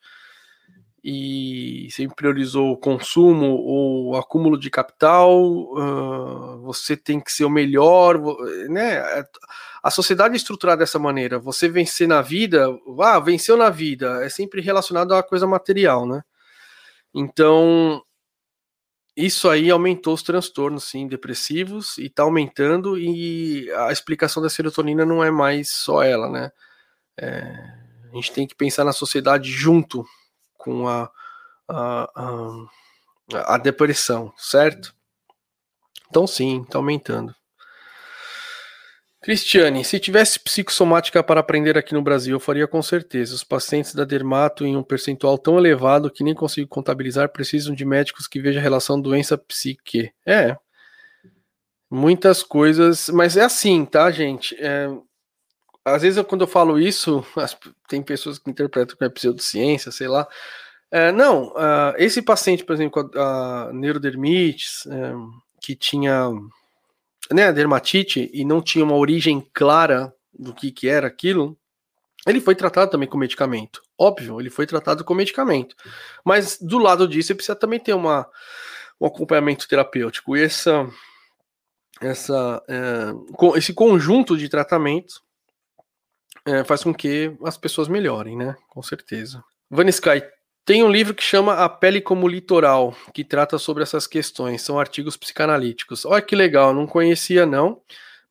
[1.03, 7.43] e sempre priorizou o consumo ou o acúmulo de capital, uh, você tem que ser
[7.43, 8.17] o melhor,
[8.69, 9.03] né?
[9.83, 11.37] A sociedade é estruturada dessa maneira.
[11.39, 12.67] Você vencer na vida,
[13.01, 16.21] ah, venceu na vida, é sempre relacionado à coisa material, né?
[17.13, 18.01] Então,
[19.15, 25.05] isso aí aumentou os transtornos, sim, depressivos, e tá aumentando, e a explicação da serotonina
[25.05, 26.51] não é mais só ela, né?
[27.19, 27.41] É,
[28.11, 30.05] a gente tem que pensar na sociedade junto
[30.63, 31.11] com a,
[31.67, 34.95] a, a, a depressão, certo?
[36.09, 37.35] Então sim, está aumentando.
[39.21, 43.33] Cristiane, se tivesse psicossomática para aprender aqui no Brasil, eu faria com certeza.
[43.33, 47.85] Os pacientes da dermato em um percentual tão elevado que nem consigo contabilizar precisam de
[47.85, 50.11] médicos que vejam a relação doença-psique.
[50.25, 50.57] É.
[51.89, 54.57] Muitas coisas, mas é assim, tá, gente?
[54.59, 54.89] É,
[55.85, 59.91] às vezes, eu, quando eu falo isso, as, tem pessoas que interpretam que é pseudociência,
[59.91, 60.27] sei lá.
[60.89, 65.13] É, não, uh, esse paciente, por exemplo, com a, a neurodermite, é,
[65.59, 66.29] que tinha
[67.31, 71.57] né, dermatite e não tinha uma origem clara do que, que era aquilo,
[72.27, 73.81] ele foi tratado também com medicamento.
[73.97, 75.75] Óbvio, ele foi tratado com medicamento.
[76.23, 78.27] Mas do lado disso, ele precisa também ter uma,
[78.99, 80.37] um acompanhamento terapêutico.
[80.37, 80.87] E essa,
[81.99, 85.21] essa, é, esse conjunto de tratamentos
[86.45, 88.55] é, faz com que as pessoas melhorem, né?
[88.69, 89.43] Com certeza.
[89.69, 90.23] Vanisky,
[90.65, 94.61] tem um livro que chama A Pele como Litoral, que trata sobre essas questões.
[94.61, 96.05] São artigos psicanalíticos.
[96.05, 97.81] Olha que legal, não conhecia não.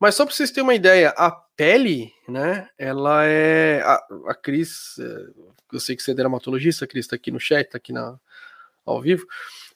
[0.00, 2.68] Mas só para vocês terem uma ideia, a pele, né?
[2.78, 3.82] Ela é.
[3.82, 5.26] A, a Cris, é,
[5.72, 8.18] eu sei que você é dermatologista, a Cris está aqui no chat, está aqui na,
[8.84, 9.26] ao vivo.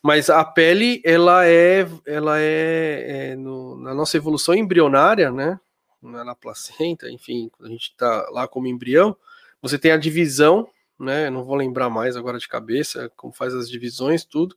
[0.03, 5.61] Mas a pele, ela é, ela é, é no, na nossa evolução embrionária, né?
[6.03, 9.17] Na placenta, enfim, quando a gente está lá como embrião,
[9.61, 11.31] você tem a divisão né?
[11.31, 14.57] Não vou lembrar mais agora de cabeça como faz as divisões, tudo.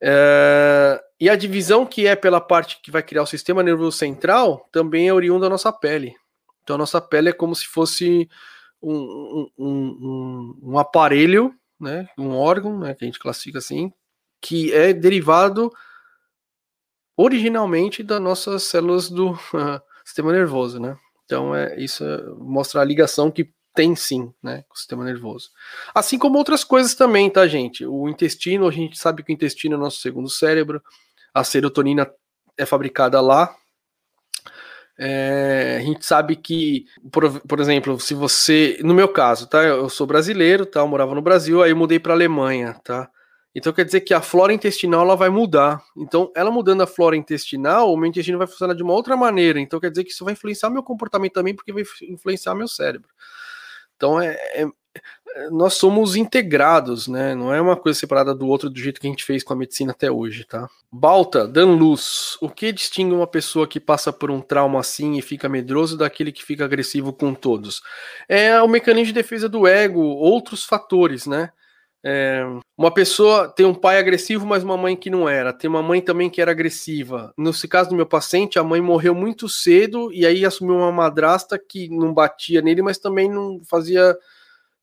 [0.00, 4.68] É, e a divisão que é pela parte que vai criar o sistema nervoso central
[4.70, 6.14] também é oriunda da nossa pele.
[6.62, 8.28] Então a nossa pele é como se fosse
[8.80, 13.92] um, um, um, um aparelho, né, um órgão, né, que a gente classifica assim,
[14.40, 15.72] que é derivado
[17.16, 20.96] originalmente das nossas células do uh, sistema nervoso, né?
[21.24, 22.04] Então é isso
[22.38, 25.50] mostra a ligação que tem sim, né, com o sistema nervoso.
[25.94, 27.86] Assim como outras coisas também, tá, gente?
[27.86, 30.82] O intestino, a gente sabe que o intestino é o nosso segundo cérebro,
[31.32, 32.10] a serotonina
[32.56, 33.54] é fabricada lá.
[34.98, 39.88] É, a gente sabe que, por, por, exemplo, se você, no meu caso, tá, eu
[39.88, 43.08] sou brasileiro, tá, eu morava no Brasil, aí eu mudei para Alemanha, tá.
[43.58, 45.82] Então quer dizer que a flora intestinal ela vai mudar.
[45.96, 49.60] Então, ela mudando a flora intestinal, o meu intestino vai funcionar de uma outra maneira.
[49.60, 53.08] Então quer dizer que isso vai influenciar meu comportamento também, porque vai influenciar meu cérebro.
[53.96, 54.66] Então é, é,
[55.50, 57.34] nós somos integrados, né?
[57.34, 59.56] Não é uma coisa separada do outro do jeito que a gente fez com a
[59.56, 60.68] medicina até hoje, tá?
[60.90, 65.22] Balta, Dan Luz, o que distingue uma pessoa que passa por um trauma assim e
[65.22, 67.82] fica medroso daquele que fica agressivo com todos?
[68.28, 71.50] É o mecanismo de defesa do ego, outros fatores, né?
[72.04, 72.44] É,
[72.76, 75.52] uma pessoa tem um pai agressivo, mas uma mãe que não era.
[75.52, 77.32] Tem uma mãe também que era agressiva.
[77.36, 81.58] No caso do meu paciente, a mãe morreu muito cedo e aí assumiu uma madrasta
[81.58, 84.16] que não batia nele, mas também não fazia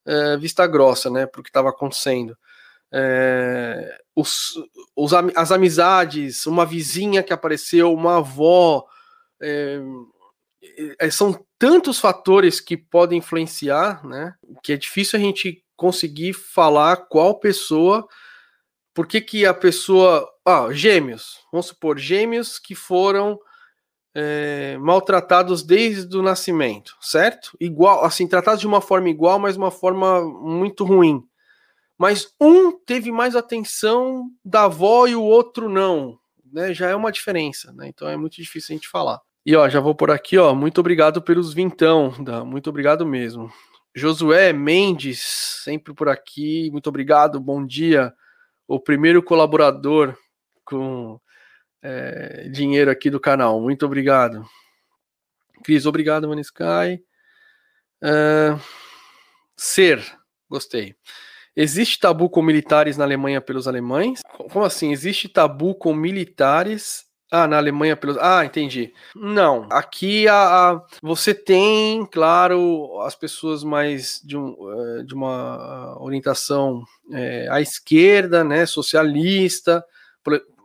[0.05, 2.37] é, vista grossa, né, para o que estava acontecendo.
[2.91, 4.53] É, os,
[4.95, 8.85] os, as amizades, uma vizinha que apareceu, uma avó,
[9.41, 9.79] é,
[10.99, 16.97] é, são tantos fatores que podem influenciar, né, que é difícil a gente conseguir falar
[17.07, 18.07] qual pessoa,
[18.93, 23.39] por que que a pessoa, ah, gêmeos, vamos supor, gêmeos que foram
[24.15, 27.51] é, maltratados desde o nascimento, certo?
[27.59, 31.21] Igual, assim, tratados de uma forma igual, mas uma forma muito ruim.
[31.97, 36.17] Mas um teve mais atenção da avó e o outro não,
[36.51, 36.73] né?
[36.73, 37.87] Já é uma diferença, né?
[37.87, 39.21] Então é muito difícil a gente falar.
[39.45, 40.55] E ó, já vou por aqui, ó.
[40.55, 42.43] Muito obrigado pelos vintão, tá?
[42.43, 43.51] muito obrigado mesmo.
[43.95, 45.21] Josué Mendes,
[45.63, 48.13] sempre por aqui, muito obrigado, bom dia.
[48.67, 50.17] O primeiro colaborador
[50.65, 51.17] com
[51.81, 54.45] é, dinheiro aqui do canal, muito obrigado.
[55.63, 57.01] Cris, obrigado, Manisky.
[58.03, 58.59] Uh,
[59.55, 60.03] ser,
[60.49, 60.93] gostei.
[61.55, 64.21] Existe tabu com militares na Alemanha pelos alemães?
[64.51, 64.91] Como assim?
[64.91, 68.17] Existe tabu com militares ah, na Alemanha pelos.
[68.17, 68.93] Ah, entendi.
[69.15, 70.35] Não, aqui a,
[70.71, 74.55] a, você tem, claro, as pessoas mais de, um,
[74.99, 79.83] eh, de uma orientação é, à esquerda, né, socialista.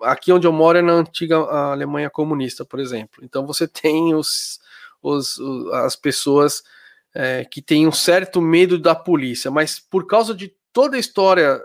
[0.02, 3.22] Aqui onde eu moro é na antiga Alemanha comunista, por exemplo.
[3.24, 4.60] Então você tem os,
[5.02, 5.38] os,
[5.72, 6.62] as pessoas
[7.14, 11.60] é, que têm um certo medo da polícia, mas por causa de toda a história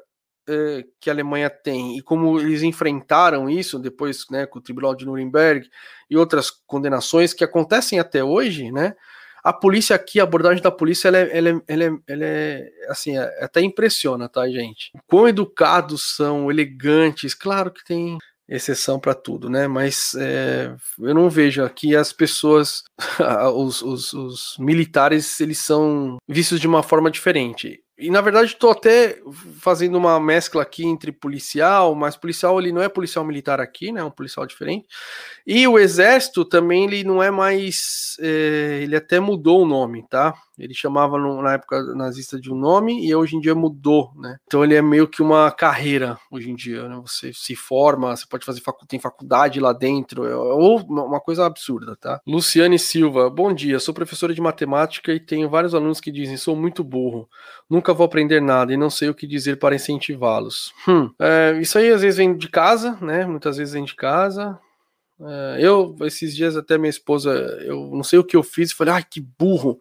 [0.47, 4.95] eh, que a Alemanha tem e como eles enfrentaram isso depois, né, com o Tribunal
[4.95, 5.69] de Nuremberg
[6.09, 8.95] e outras condenações que acontecem até hoje, né?
[9.43, 12.69] A polícia aqui, a abordagem da polícia, ela é, ela é, ela é, ela é
[12.89, 14.91] assim, é, até impressiona, tá, gente?
[15.07, 19.67] Quão educados são, elegantes, claro que tem exceção para tudo, né?
[19.67, 22.83] Mas é, eu não vejo aqui as pessoas,
[23.55, 27.79] os, os, os, militares, eles são vistos de uma forma diferente.
[27.97, 29.21] E na verdade estou até
[29.59, 34.01] fazendo uma mescla aqui entre policial, mas policial ele não é policial militar aqui, né?
[34.01, 34.85] É um policial diferente.
[35.47, 40.33] E o exército também ele não é mais, é, ele até mudou o nome, tá?
[40.57, 44.37] Ele chamava no, na época nazista de um nome e hoje em dia mudou, né?
[44.45, 46.97] Então ele é meio que uma carreira hoje em dia, né?
[47.05, 51.45] Você se forma, você pode fazer facu tem faculdade lá dentro, é, ou uma coisa
[51.45, 52.21] absurda, tá?
[52.25, 56.55] Luciane Silva, bom dia, sou professora de matemática e tenho vários alunos que dizem sou
[56.55, 57.29] muito burro.
[57.69, 60.73] Nunca vou aprender nada e não sei o que dizer para incentivá-los.
[60.87, 63.25] Hum, é, isso aí às vezes vem de casa, né?
[63.25, 64.59] Muitas vezes vem de casa.
[65.19, 68.93] É, eu, esses dias, até minha esposa, eu não sei o que eu fiz, falei,
[68.95, 69.79] ai, que burro.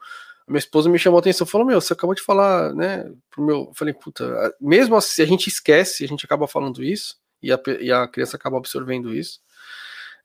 [0.48, 3.10] minha esposa me chamou a atenção, falou, meu, você acabou de falar, né?
[3.30, 7.16] Pro meu, eu falei, puta, mesmo assim, a gente esquece, a gente acaba falando isso,
[7.42, 9.40] e a, e a criança acaba absorvendo isso.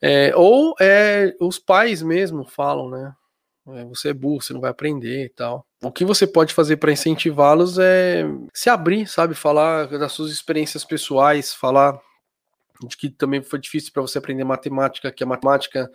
[0.01, 3.13] É, ou é, os pais mesmo falam, né?
[3.67, 5.65] É, você é burro, você não vai aprender e tal.
[5.81, 9.33] O que você pode fazer para incentivá-los é se abrir, sabe?
[9.33, 11.97] Falar das suas experiências pessoais, falar
[12.85, 15.89] de que também foi difícil para você aprender matemática, que a matemática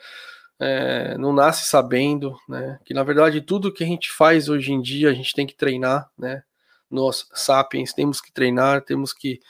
[0.58, 2.78] é, não nasce sabendo, né?
[2.84, 5.54] Que na verdade tudo que a gente faz hoje em dia a gente tem que
[5.54, 6.42] treinar, né?
[6.90, 9.40] Nós, sapiens, temos que treinar, temos que,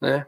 [0.00, 0.26] né?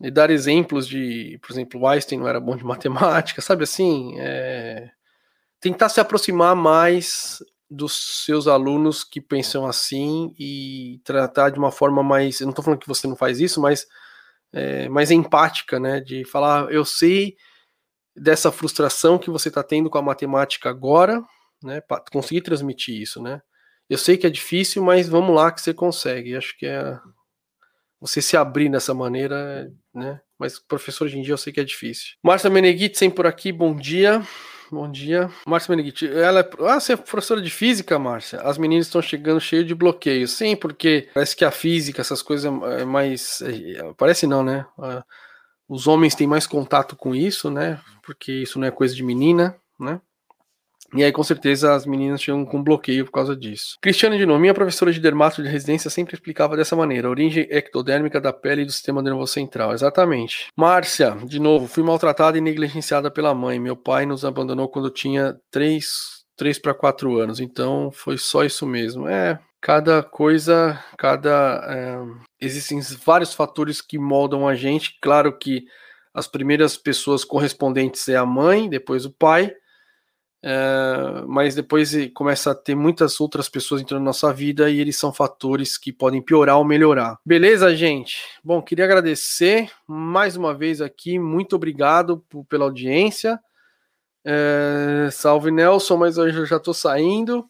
[0.00, 4.18] E dar exemplos de, por exemplo, Einstein não era bom de matemática, sabe assim?
[4.18, 4.90] É,
[5.60, 12.02] tentar se aproximar mais dos seus alunos que pensam assim e tratar de uma forma
[12.02, 12.40] mais.
[12.40, 13.86] Eu não estou falando que você não faz isso, mas
[14.52, 16.00] é, mais empática, né?
[16.00, 17.36] De falar, eu sei
[18.16, 21.22] dessa frustração que você está tendo com a matemática agora,
[21.62, 21.80] né?
[21.80, 23.40] Para conseguir transmitir isso, né?
[23.88, 26.36] Eu sei que é difícil, mas vamos lá que você consegue.
[26.36, 26.98] Acho que é
[28.00, 30.20] você se abrir dessa maneira, né?
[30.38, 32.16] Mas professor hoje em dia eu sei que é difícil.
[32.22, 34.22] Márcia Meneghitzen por aqui, bom dia.
[34.70, 35.28] Bom dia.
[35.46, 36.50] Márcia Meneghitti, ela é...
[36.60, 38.40] Ah, você é professora de física, Márcia?
[38.42, 40.30] As meninas estão chegando cheio de bloqueios.
[40.30, 43.42] Sim, porque parece que a física, essas coisas é mais...
[43.42, 44.64] É, parece não, né?
[45.68, 47.80] Os homens têm mais contato com isso, né?
[48.04, 50.00] Porque isso não é coisa de menina, né?
[50.94, 53.76] E aí, com certeza, as meninas chegam com bloqueio por causa disso.
[53.80, 58.20] Cristiane de novo, minha professora de dermato de residência sempre explicava dessa maneira: origem ectodérmica
[58.20, 59.72] da pele e do sistema nervoso central.
[59.72, 60.48] Exatamente.
[60.56, 63.58] Márcia, de novo, fui maltratada e negligenciada pela mãe.
[63.58, 65.84] Meu pai nos abandonou quando tinha 3,
[66.36, 69.08] 3 para 4 anos, então foi só isso mesmo.
[69.08, 71.64] É, cada coisa, cada.
[71.68, 71.98] É,
[72.40, 74.98] existem vários fatores que moldam a gente.
[75.00, 75.64] Claro que
[76.12, 79.54] as primeiras pessoas correspondentes é a mãe, depois o pai
[80.42, 84.96] é, mas depois começa a ter muitas outras pessoas entrando na nossa vida e eles
[84.96, 87.18] são fatores que podem piorar ou melhorar.
[87.24, 88.22] Beleza, gente?
[88.42, 93.38] Bom, queria agradecer mais uma vez aqui, muito obrigado pela audiência.
[94.24, 97.44] É, salve Nelson, mas hoje eu já estou saindo.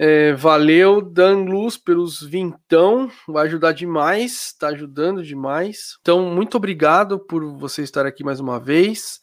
[0.00, 5.98] É, valeu, Dan Luz, pelos vintão, vai ajudar demais, está ajudando demais.
[6.00, 9.20] Então, muito obrigado por você estar aqui mais uma vez.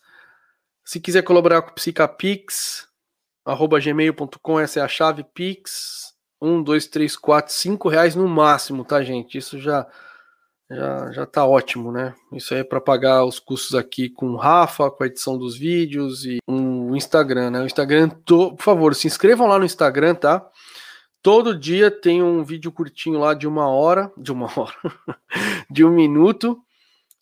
[0.85, 2.87] Se quiser colaborar com o Psicapix,
[3.43, 6.13] arroba gmail.com, essa é a chave Pix.
[6.41, 9.37] Um, dois, três, quatro, cinco reais no máximo, tá, gente?
[9.37, 9.87] Isso já
[10.69, 12.15] já, já tá ótimo, né?
[12.33, 15.57] Isso aí é para pagar os custos aqui com o Rafa, com a edição dos
[15.57, 17.61] vídeos e um, o Instagram, né?
[17.61, 20.45] O Instagram, por favor, se inscrevam lá no Instagram, tá?
[21.21, 24.75] Todo dia tem um vídeo curtinho lá de uma hora, de uma hora,
[25.69, 26.59] de um minuto,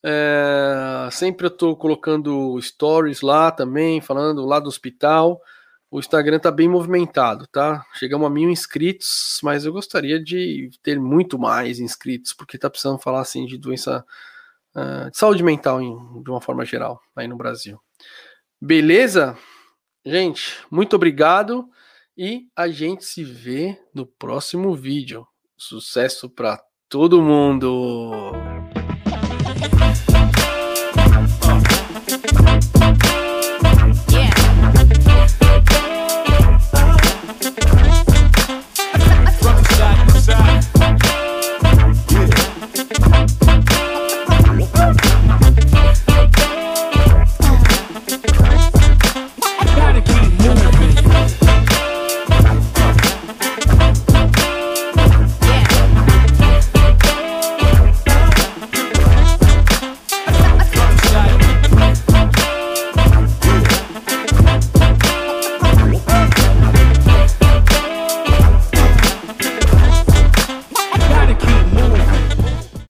[0.04, 5.42] é, sempre eu estou colocando stories lá também, falando lá do hospital.
[5.90, 7.86] O Instagram está bem movimentado, tá?
[7.94, 13.00] Chegamos a mil inscritos, mas eu gostaria de ter muito mais inscritos, porque está precisando
[13.00, 14.04] falar assim de doença
[14.76, 17.80] uh, de saúde mental em, de uma forma geral aí no Brasil.
[18.60, 19.38] Beleza?
[20.06, 21.70] Gente, muito obrigado
[22.18, 25.26] e a gente se vê no próximo vídeo.
[25.56, 28.53] Sucesso para todo mundo!